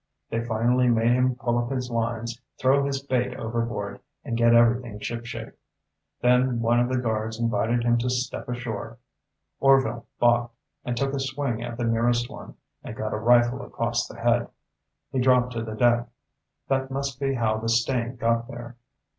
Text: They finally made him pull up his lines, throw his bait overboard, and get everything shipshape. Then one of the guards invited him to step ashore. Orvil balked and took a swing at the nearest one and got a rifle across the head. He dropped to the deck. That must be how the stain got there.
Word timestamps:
They 0.31 0.43
finally 0.43 0.87
made 0.87 1.11
him 1.11 1.35
pull 1.35 1.59
up 1.59 1.69
his 1.69 1.91
lines, 1.91 2.41
throw 2.57 2.83
his 2.85 3.03
bait 3.03 3.35
overboard, 3.35 3.99
and 4.25 4.35
get 4.35 4.55
everything 4.55 4.97
shipshape. 4.99 5.53
Then 6.21 6.59
one 6.59 6.79
of 6.79 6.89
the 6.89 6.97
guards 6.97 7.39
invited 7.39 7.83
him 7.83 7.99
to 7.99 8.09
step 8.09 8.49
ashore. 8.49 8.97
Orvil 9.59 10.07
balked 10.19 10.55
and 10.83 10.97
took 10.97 11.13
a 11.13 11.19
swing 11.19 11.61
at 11.61 11.77
the 11.77 11.83
nearest 11.85 12.31
one 12.31 12.55
and 12.83 12.95
got 12.95 13.13
a 13.13 13.17
rifle 13.17 13.61
across 13.61 14.07
the 14.07 14.17
head. 14.19 14.47
He 15.11 15.19
dropped 15.19 15.53
to 15.53 15.63
the 15.63 15.75
deck. 15.75 16.07
That 16.67 16.89
must 16.89 17.19
be 17.19 17.35
how 17.35 17.57
the 17.59 17.69
stain 17.69 18.15
got 18.15 18.47
there. 18.47 18.77